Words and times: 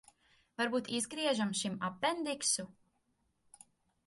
Varbūt 0.61 0.87
izgriežam 0.99 1.51
šim 1.59 1.75
apendiksu? 1.91 2.67